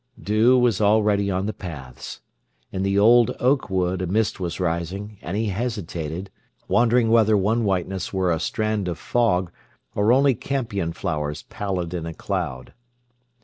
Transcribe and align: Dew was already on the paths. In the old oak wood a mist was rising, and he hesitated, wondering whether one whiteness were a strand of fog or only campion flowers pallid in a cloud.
Dew 0.19 0.57
was 0.57 0.81
already 0.81 1.29
on 1.29 1.45
the 1.45 1.53
paths. 1.53 2.21
In 2.71 2.81
the 2.81 2.97
old 2.97 3.35
oak 3.39 3.69
wood 3.69 4.01
a 4.01 4.07
mist 4.07 4.39
was 4.39 4.59
rising, 4.59 5.19
and 5.21 5.37
he 5.37 5.49
hesitated, 5.49 6.31
wondering 6.67 7.11
whether 7.11 7.37
one 7.37 7.65
whiteness 7.65 8.11
were 8.11 8.31
a 8.31 8.39
strand 8.39 8.87
of 8.87 8.97
fog 8.97 9.51
or 9.93 10.11
only 10.11 10.33
campion 10.33 10.91
flowers 10.91 11.43
pallid 11.43 11.93
in 11.93 12.07
a 12.07 12.15
cloud. 12.15 12.73